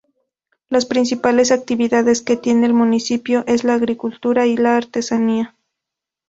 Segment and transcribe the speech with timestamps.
[0.67, 5.55] Las principales actividades que tiene el municipio es la agricultura y la artesanía.